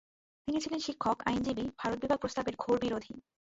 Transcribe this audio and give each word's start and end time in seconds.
তিনি 0.47 0.57
ছিলেন 0.61 0.79
শিক্ষক, 0.79 1.17
আইনজীবী, 1.25 1.65
ভারতবিভাগ 1.79 2.17
প্রস্তাবের 2.19 2.55
ঘোরবিরোধী। 2.55 3.13